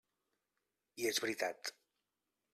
[1.03, 1.73] I és veritat.